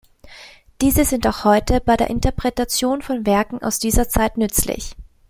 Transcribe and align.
Diese 0.81 1.05
sind 1.05 1.27
auch 1.27 1.43
heute 1.43 1.79
bei 1.79 1.95
der 1.95 2.09
Interpretation 2.09 3.03
von 3.03 3.27
Werken 3.27 3.61
aus 3.61 3.77
dieser 3.77 4.09
Zeit 4.09 4.35
nützlich. 4.35 4.95